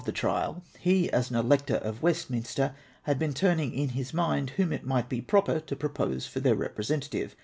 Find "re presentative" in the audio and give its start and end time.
6.55-7.35